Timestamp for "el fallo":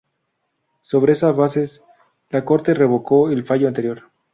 3.29-3.67